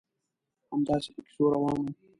همداسې 0.71 1.09
په 1.15 1.21
کیسو 1.25 1.43
روان 1.53 1.77
وو. 1.81 1.91